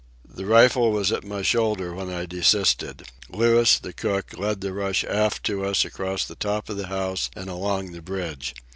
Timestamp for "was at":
0.91-1.23